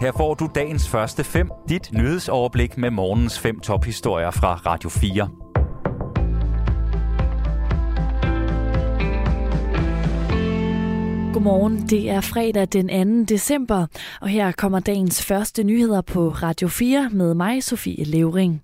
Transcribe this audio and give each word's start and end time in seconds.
Her 0.00 0.12
får 0.12 0.34
du 0.34 0.48
dagens 0.54 0.88
første 0.88 1.24
fem, 1.24 1.50
dit 1.68 1.92
nyhedsoverblik 1.92 2.78
med 2.78 2.90
morgens 2.90 3.38
fem 3.38 3.60
tophistorier 3.60 4.30
fra 4.30 4.54
Radio 4.54 4.88
4. 4.90 5.28
Godmorgen, 11.32 11.88
det 11.88 12.10
er 12.10 12.20
fredag 12.20 12.68
den 12.72 13.26
2. 13.26 13.34
december, 13.34 13.86
og 14.20 14.28
her 14.28 14.52
kommer 14.52 14.80
dagens 14.80 15.24
første 15.24 15.64
nyheder 15.64 16.00
på 16.00 16.28
Radio 16.28 16.68
4 16.68 17.08
med 17.12 17.34
mig, 17.34 17.62
Sofie 17.62 18.04
Levering. 18.04 18.62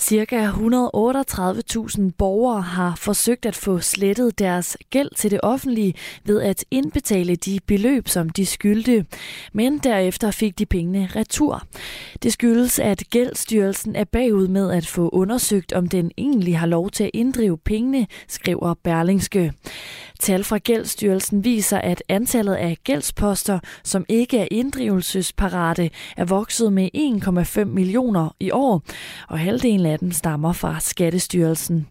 Cirka 0.00 0.50
138.000 0.50 2.10
borgere 2.18 2.62
har 2.62 2.94
forsøgt 2.96 3.46
at 3.46 3.56
få 3.56 3.78
slettet 3.78 4.38
deres 4.38 4.76
gæld 4.90 5.10
til 5.16 5.30
det 5.30 5.40
offentlige 5.42 5.94
ved 6.24 6.42
at 6.42 6.64
indbetale 6.70 7.36
de 7.36 7.58
beløb, 7.66 8.08
som 8.08 8.30
de 8.30 8.46
skyldte. 8.46 9.06
Men 9.52 9.78
derefter 9.78 10.30
fik 10.30 10.58
de 10.58 10.66
pengene 10.66 11.08
retur. 11.16 11.62
Det 12.22 12.32
skyldes, 12.32 12.78
at 12.78 13.02
Gældsstyrelsen 13.10 13.96
er 13.96 14.04
bagud 14.04 14.48
med 14.48 14.70
at 14.70 14.86
få 14.86 15.08
undersøgt, 15.08 15.72
om 15.72 15.88
den 15.88 16.10
egentlig 16.18 16.58
har 16.58 16.66
lov 16.66 16.90
til 16.90 17.04
at 17.04 17.10
inddrive 17.14 17.58
pengene, 17.58 18.06
skriver 18.28 18.74
Berlingske. 18.84 19.52
Tal 20.20 20.44
fra 20.44 20.58
Gældsstyrelsen 20.58 21.44
viser, 21.44 21.78
at 21.78 22.02
antallet 22.08 22.54
af 22.54 22.76
gældsposter, 22.84 23.58
som 23.84 24.04
ikke 24.08 24.38
er 24.38 24.48
inddrivelsesparate, 24.50 25.90
er 26.16 26.24
vokset 26.24 26.72
med 26.72 26.88
1,5 27.58 27.64
millioner 27.64 28.34
i 28.40 28.50
år, 28.50 28.82
og 29.28 29.38
halvdelen 29.38 29.87
af 29.88 29.98
dem 29.98 30.12
stammer 30.12 30.52
fra 30.52 30.80
Skattestyrelsen. 30.80 31.86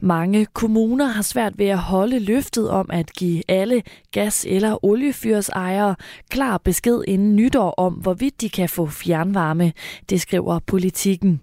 Mange 0.00 0.46
kommuner 0.46 1.06
har 1.06 1.22
svært 1.22 1.58
ved 1.58 1.66
at 1.66 1.78
holde 1.78 2.18
løftet 2.18 2.70
om 2.70 2.90
at 2.92 3.12
give 3.12 3.42
alle 3.48 3.82
gas- 4.12 4.46
eller 4.48 4.84
oliefyrsejere 4.84 5.96
klar 6.30 6.58
besked 6.58 7.02
inden 7.06 7.36
nytår 7.36 7.70
om, 7.70 7.92
hvorvidt 7.92 8.40
de 8.40 8.48
kan 8.48 8.68
få 8.68 8.86
fjernvarme, 8.86 9.72
det 10.10 10.20
skriver 10.20 10.58
politikken. 10.58 11.40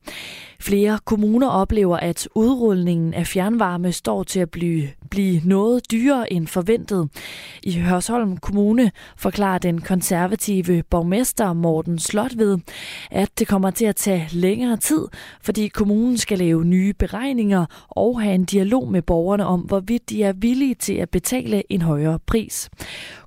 Flere 0.61 0.99
kommuner 1.05 1.47
oplever, 1.47 1.97
at 1.97 2.27
udrulningen 2.35 3.13
af 3.13 3.27
fjernvarme 3.27 3.91
står 3.91 4.23
til 4.23 4.39
at 4.39 4.49
blive, 4.49 4.89
blive 5.09 5.41
noget 5.45 5.91
dyrere 5.91 6.33
end 6.33 6.47
forventet. 6.47 7.09
I 7.63 7.79
Hørsholm 7.79 8.37
Kommune 8.37 8.91
forklarer 9.17 9.57
den 9.57 9.81
konservative 9.81 10.83
borgmester 10.83 11.53
Morten 11.53 11.99
Slotved, 11.99 12.57
at 13.11 13.39
det 13.39 13.47
kommer 13.47 13.71
til 13.71 13.85
at 13.85 13.95
tage 13.95 14.27
længere 14.31 14.77
tid, 14.77 15.07
fordi 15.41 15.67
kommunen 15.67 16.17
skal 16.17 16.37
lave 16.37 16.65
nye 16.65 16.93
beregninger 16.93 17.65
og 17.89 18.21
have 18.21 18.35
en 18.35 18.45
dialog 18.45 18.91
med 18.91 19.01
borgerne 19.01 19.45
om, 19.45 19.59
hvorvidt 19.59 20.09
de 20.09 20.23
er 20.23 20.33
villige 20.33 20.75
til 20.75 20.93
at 20.93 21.09
betale 21.09 21.63
en 21.69 21.81
højere 21.81 22.19
pris. 22.19 22.69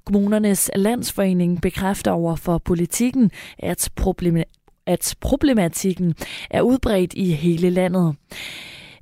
Kommunernes 0.05 0.70
landsforening 0.77 1.60
bekræfter 1.60 2.10
over 2.10 2.36
for 2.36 2.58
politikken, 2.58 3.30
at 3.58 3.90
problemet 3.96 4.44
at 4.86 5.14
problematikken 5.20 6.14
er 6.50 6.62
udbredt 6.62 7.14
i 7.14 7.32
hele 7.32 7.70
landet. 7.70 8.16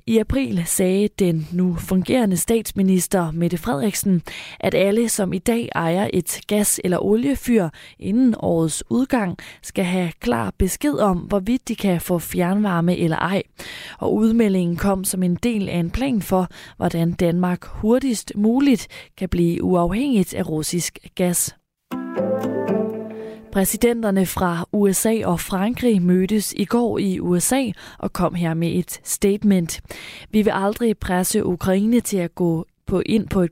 I 0.07 0.17
april 0.17 0.63
sagde 0.65 1.09
den 1.19 1.47
nu 1.51 1.75
fungerende 1.75 2.37
statsminister 2.37 3.31
Mette 3.31 3.57
Frederiksen, 3.57 4.21
at 4.59 4.73
alle, 4.73 5.09
som 5.09 5.33
i 5.33 5.37
dag 5.37 5.69
ejer 5.75 6.09
et 6.13 6.41
gas- 6.47 6.79
eller 6.83 7.05
oliefyr 7.05 7.69
inden 7.99 8.35
årets 8.39 8.83
udgang, 8.89 9.37
skal 9.61 9.85
have 9.85 10.11
klar 10.19 10.53
besked 10.57 10.93
om, 10.93 11.17
hvorvidt 11.17 11.67
de 11.67 11.75
kan 11.75 12.01
få 12.01 12.19
fjernvarme 12.19 12.97
eller 12.97 13.17
ej. 13.17 13.43
Og 13.99 14.15
udmeldingen 14.15 14.77
kom 14.77 15.03
som 15.03 15.23
en 15.23 15.35
del 15.35 15.69
af 15.69 15.77
en 15.77 15.91
plan 15.91 16.21
for, 16.21 16.47
hvordan 16.77 17.11
Danmark 17.11 17.65
hurtigst 17.65 18.31
muligt 18.35 18.87
kan 19.17 19.29
blive 19.29 19.63
uafhængigt 19.63 20.33
af 20.33 20.49
russisk 20.49 20.99
gas. 21.15 21.55
Præsidenterne 23.53 24.25
fra 24.25 24.65
USA 24.71 25.25
og 25.25 25.39
Frankrig 25.39 26.01
mødtes 26.01 26.53
i 26.57 26.65
går 26.65 26.97
i 26.97 27.19
USA 27.19 27.71
og 27.99 28.13
kom 28.13 28.35
her 28.35 28.53
med 28.53 28.71
et 28.71 28.99
statement. 29.03 29.81
Vi 30.31 30.41
vil 30.41 30.51
aldrig 30.55 30.97
presse 30.97 31.45
Ukraine 31.45 31.99
til 31.99 32.17
at 32.17 32.35
gå 32.35 32.65
på 32.85 33.01
ind 33.05 33.27
på 33.27 33.41
et 33.41 33.51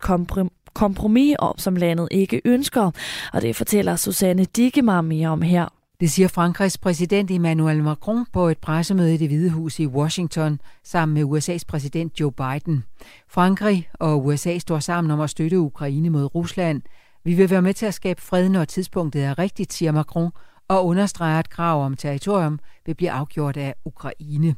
kompromis 0.74 1.36
om, 1.40 1.58
som 1.58 1.76
landet 1.76 2.08
ikke 2.12 2.42
ønsker, 2.46 2.92
og 3.34 3.42
det 3.42 3.56
fortæller 3.56 3.96
Susanne 3.96 4.46
Digemar 4.46 5.02
mere 5.02 5.30
om 5.30 5.42
her. 5.42 5.68
Det 6.00 6.12
siger 6.12 6.28
Frankrigs 6.28 6.78
præsident 6.78 7.32
Emmanuel 7.32 7.84
Macron 7.84 8.26
på 8.34 8.48
et 8.48 8.58
pressemøde 8.58 9.14
i 9.14 9.18
det 9.18 9.28
Hvide 9.28 9.50
Hus 9.50 9.80
i 9.80 9.88
Washington 9.88 10.60
sammen 10.84 11.14
med 11.14 11.40
USA's 11.40 11.64
præsident 11.68 12.20
Joe 12.20 12.32
Biden. 12.32 12.84
Frankrig 13.28 13.90
og 13.94 14.26
USA 14.26 14.58
står 14.58 14.80
sammen 14.80 15.12
om 15.12 15.20
at 15.20 15.30
støtte 15.30 15.60
Ukraine 15.60 16.10
mod 16.10 16.36
Rusland– 16.36 16.82
vi 17.24 17.34
vil 17.34 17.50
være 17.50 17.62
med 17.62 17.74
til 17.74 17.86
at 17.86 17.94
skabe 17.94 18.22
fred, 18.22 18.50
når 18.50 18.66
tidspunktet 18.66 19.24
er 19.24 19.40
rigtigt, 19.40 19.74
siger 19.74 19.92
Macron, 19.92 20.32
og 20.68 20.86
understreger, 20.86 21.40
at 21.40 21.50
krav 21.50 21.86
om 21.86 21.96
territorium 21.96 22.60
vil 22.86 22.96
blive 22.96 23.12
afgjort 23.12 23.58
af 23.58 23.76
Ukraine. 23.86 24.56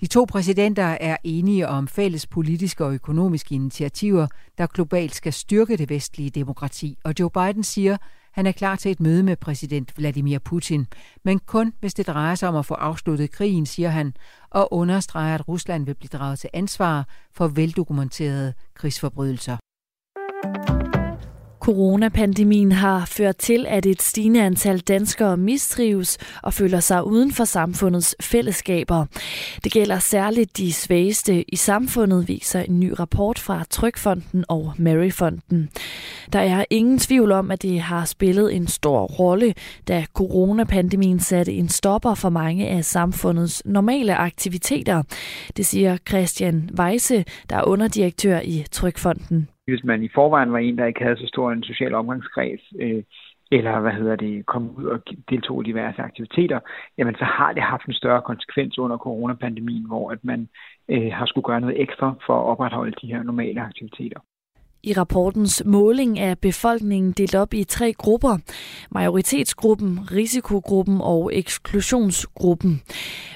De 0.00 0.06
to 0.06 0.24
præsidenter 0.28 0.84
er 0.84 1.16
enige 1.24 1.68
om 1.68 1.88
fælles 1.88 2.26
politiske 2.26 2.84
og 2.84 2.94
økonomiske 2.94 3.54
initiativer, 3.54 4.26
der 4.58 4.66
globalt 4.66 5.14
skal 5.14 5.32
styrke 5.32 5.76
det 5.76 5.90
vestlige 5.90 6.30
demokrati, 6.30 6.98
og 7.04 7.14
Joe 7.18 7.30
Biden 7.30 7.64
siger, 7.64 7.96
han 8.32 8.46
er 8.46 8.52
klar 8.52 8.76
til 8.76 8.90
et 8.90 9.00
møde 9.00 9.22
med 9.22 9.36
præsident 9.36 9.98
Vladimir 9.98 10.38
Putin, 10.38 10.86
men 11.24 11.38
kun 11.38 11.72
hvis 11.80 11.94
det 11.94 12.06
drejer 12.06 12.34
sig 12.34 12.48
om 12.48 12.56
at 12.56 12.66
få 12.66 12.74
afsluttet 12.74 13.30
krigen, 13.30 13.66
siger 13.66 13.88
han, 13.88 14.14
og 14.50 14.72
understreger, 14.72 15.34
at 15.34 15.48
Rusland 15.48 15.84
vil 15.86 15.94
blive 15.94 16.10
draget 16.12 16.38
til 16.38 16.50
ansvar 16.52 17.08
for 17.32 17.48
veldokumenterede 17.48 18.54
krigsforbrydelser. 18.74 19.56
Coronapandemien 21.62 22.72
har 22.72 23.04
ført 23.04 23.36
til, 23.36 23.66
at 23.68 23.86
et 23.86 24.02
stigende 24.02 24.42
antal 24.42 24.78
danskere 24.78 25.36
mistrives 25.36 26.18
og 26.42 26.54
føler 26.54 26.80
sig 26.80 27.06
uden 27.06 27.32
for 27.32 27.44
samfundets 27.44 28.16
fællesskaber. 28.20 29.06
Det 29.64 29.72
gælder 29.72 29.98
særligt 29.98 30.56
de 30.56 30.72
svageste 30.72 31.50
i 31.50 31.56
samfundet, 31.56 32.28
viser 32.28 32.60
en 32.60 32.80
ny 32.80 32.92
rapport 32.98 33.38
fra 33.38 33.64
Trykfonden 33.70 34.44
og 34.48 34.72
Maryfonden. 34.78 35.70
Der 36.32 36.38
er 36.38 36.64
ingen 36.70 36.98
tvivl 36.98 37.32
om, 37.32 37.50
at 37.50 37.62
det 37.62 37.80
har 37.80 38.04
spillet 38.04 38.54
en 38.56 38.66
stor 38.68 39.06
rolle, 39.06 39.54
da 39.88 40.04
coronapandemien 40.14 41.20
satte 41.20 41.52
en 41.52 41.68
stopper 41.68 42.14
for 42.14 42.28
mange 42.28 42.68
af 42.68 42.84
samfundets 42.84 43.62
normale 43.64 44.16
aktiviteter. 44.16 45.02
Det 45.56 45.66
siger 45.66 45.96
Christian 46.08 46.70
Weise, 46.78 47.24
der 47.50 47.56
er 47.56 47.64
underdirektør 47.64 48.40
i 48.40 48.64
Trykfonden 48.70 49.48
hvis 49.66 49.84
man 49.84 50.02
i 50.02 50.08
forvejen 50.14 50.52
var 50.52 50.58
en, 50.58 50.78
der 50.78 50.86
ikke 50.86 51.02
havde 51.02 51.16
så 51.16 51.26
stor 51.26 51.52
en 51.52 51.62
social 51.62 51.94
omgangskreds, 51.94 52.60
øh, 52.80 53.02
eller 53.52 53.80
hvad 53.80 53.92
hedder 53.92 54.16
det, 54.16 54.46
kom 54.46 54.76
ud 54.76 54.84
og 54.84 55.02
deltog 55.30 55.62
i 55.62 55.66
diverse 55.70 56.02
aktiviteter, 56.02 56.60
jamen 56.98 57.14
så 57.14 57.24
har 57.24 57.52
det 57.52 57.62
haft 57.62 57.86
en 57.86 57.94
større 57.94 58.22
konsekvens 58.22 58.78
under 58.78 58.96
coronapandemien, 58.98 59.86
hvor 59.86 60.10
at 60.10 60.24
man 60.24 60.48
øh, 60.88 61.12
har 61.12 61.26
skulle 61.26 61.44
gøre 61.44 61.60
noget 61.60 61.80
ekstra 61.80 62.14
for 62.26 62.34
at 62.40 62.46
opretholde 62.52 62.96
de 63.02 63.06
her 63.06 63.22
normale 63.22 63.60
aktiviteter. 63.60 64.20
I 64.84 64.92
rapportens 64.92 65.62
måling 65.64 66.18
er 66.18 66.34
befolkningen 66.34 67.12
delt 67.12 67.34
op 67.34 67.54
i 67.54 67.64
tre 67.64 67.92
grupper. 67.92 68.38
Majoritetsgruppen, 68.90 70.00
risikogruppen 70.12 71.00
og 71.00 71.30
eksklusionsgruppen. 71.34 72.82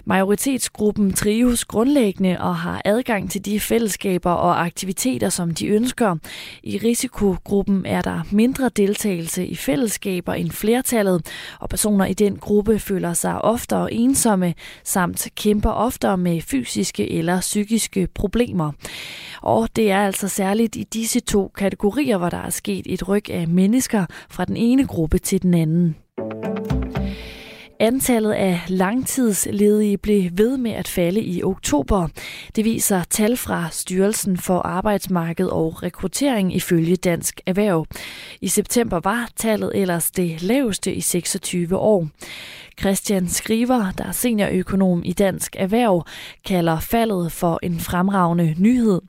Majoritetsgruppen 0.04 1.12
trives 1.12 1.64
grundlæggende 1.64 2.36
og 2.40 2.56
har 2.56 2.82
adgang 2.84 3.30
til 3.30 3.44
de 3.44 3.60
fællesskaber 3.60 4.30
og 4.30 4.64
aktiviteter, 4.64 5.28
som 5.28 5.54
de 5.54 5.66
ønsker. 5.66 6.16
I 6.62 6.78
risikogruppen 6.78 7.86
er 7.86 8.02
der 8.02 8.20
mindre 8.30 8.68
deltagelse 8.68 9.46
i 9.46 9.54
fællesskaber 9.54 10.34
end 10.34 10.50
flertallet, 10.50 11.26
og 11.60 11.68
personer 11.68 12.04
i 12.06 12.14
den 12.14 12.36
gruppe 12.36 12.78
føler 12.78 13.12
sig 13.12 13.42
oftere 13.42 13.92
ensomme, 13.92 14.54
samt 14.84 15.28
kæmper 15.36 15.70
oftere 15.70 16.18
med 16.18 16.40
fysiske 16.40 17.10
eller 17.10 17.40
psykiske 17.40 18.08
problemer. 18.14 18.72
Og 19.42 19.68
det 19.76 19.90
er 19.90 19.98
altså 19.98 20.28
særligt 20.28 20.76
i 20.76 20.82
disse 20.82 21.20
to 21.20 21.48
kategorier, 21.48 22.18
hvor 22.18 22.28
der 22.28 22.38
er 22.38 22.50
sket 22.50 22.86
et 22.86 23.08
ryg 23.08 23.30
af 23.30 23.48
mennesker 23.48 24.06
fra 24.30 24.44
den 24.44 24.56
ene 24.56 24.86
gruppe 24.86 25.18
til 25.18 25.42
den 25.42 25.54
anden. 25.54 25.96
Antallet 27.80 28.32
af 28.32 28.60
langtidsledige 28.68 29.98
blev 29.98 30.30
ved 30.32 30.56
med 30.56 30.70
at 30.70 30.88
falde 30.88 31.20
i 31.20 31.42
oktober. 31.42 32.08
Det 32.56 32.64
viser 32.64 33.04
tal 33.10 33.36
fra 33.36 33.68
Styrelsen 33.70 34.36
for 34.36 34.58
Arbejdsmarked 34.58 35.46
og 35.46 35.82
Rekruttering 35.82 36.54
ifølge 36.54 36.96
Dansk 36.96 37.40
Erhverv. 37.46 37.86
I 38.40 38.48
september 38.48 39.00
var 39.04 39.30
tallet 39.36 39.72
ellers 39.74 40.10
det 40.10 40.42
laveste 40.42 40.94
i 40.94 41.00
26 41.00 41.76
år. 41.76 42.08
Christian 42.80 43.28
Skriver, 43.28 43.90
der 43.98 44.04
er 44.04 44.12
seniorøkonom 44.12 45.02
i 45.04 45.12
Dansk 45.12 45.56
Erhverv, 45.58 46.06
kalder 46.44 46.80
faldet 46.80 47.32
for 47.32 47.58
en 47.62 47.80
fremragende 47.80 48.54
nyhed. 48.58 49.00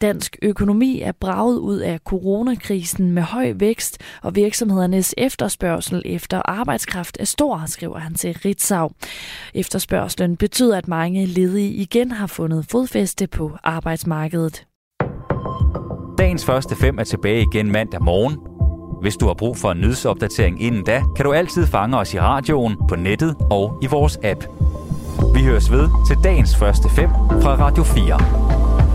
Dansk 0.00 0.36
økonomi 0.42 1.00
er 1.00 1.12
braget 1.12 1.58
ud 1.58 1.78
af 1.78 1.98
coronakrisen 2.04 3.10
med 3.12 3.22
høj 3.22 3.52
vækst, 3.56 3.98
og 4.22 4.34
virksomhedernes 4.34 5.14
efterspørgsel 5.18 6.02
efter 6.04 6.42
arbejdskraft 6.44 7.16
er 7.20 7.24
stor, 7.24 7.62
skriver 7.66 7.98
han 8.06 8.14
til 8.14 8.38
Ritzau. 8.44 8.90
Efterspørgselen 9.54 10.36
betyder, 10.36 10.78
at 10.78 10.88
mange 10.88 11.26
ledige 11.26 11.70
igen 11.70 12.10
har 12.10 12.26
fundet 12.26 12.66
fodfæste 12.70 13.26
på 13.26 13.56
arbejdsmarkedet. 13.64 14.66
Dagens 16.18 16.44
første 16.44 16.76
fem 16.76 16.98
er 16.98 17.04
tilbage 17.04 17.46
igen 17.52 17.72
mandag 17.72 18.02
morgen. 18.02 18.36
Hvis 19.00 19.16
du 19.16 19.26
har 19.26 19.34
brug 19.34 19.56
for 19.56 19.70
en 19.72 19.80
nyhedsopdatering 19.80 20.62
inden 20.62 20.84
da, 20.84 21.02
kan 21.16 21.24
du 21.24 21.32
altid 21.32 21.66
fange 21.66 21.98
os 21.98 22.14
i 22.14 22.20
radioen, 22.20 22.76
på 22.88 22.96
nettet 22.96 23.34
og 23.50 23.78
i 23.82 23.86
vores 23.86 24.18
app. 24.22 24.44
Vi 25.34 25.44
høres 25.44 25.70
ved 25.70 25.88
til 26.08 26.16
dagens 26.24 26.56
første 26.56 26.88
fem 26.96 27.10
fra 27.42 27.56
Radio 27.56 27.84
4. 27.84 28.85